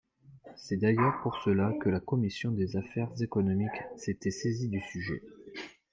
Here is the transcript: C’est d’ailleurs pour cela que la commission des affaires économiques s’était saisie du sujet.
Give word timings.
C’est 0.55 0.77
d’ailleurs 0.77 1.19
pour 1.21 1.37
cela 1.43 1.71
que 1.79 1.87
la 1.89 1.99
commission 1.99 2.49
des 2.49 2.75
affaires 2.75 3.11
économiques 3.21 3.83
s’était 3.97 4.31
saisie 4.31 4.67
du 4.67 4.79
sujet. 4.79 5.21